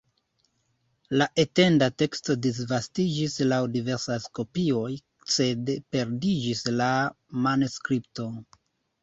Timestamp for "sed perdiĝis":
5.35-6.65